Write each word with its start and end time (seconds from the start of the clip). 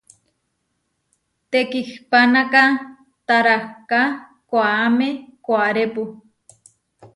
Tekihpanáka, 1.51 2.63
taráhka 3.27 4.01
koʼáme 4.49 5.07
koʼárepu. 5.45 6.03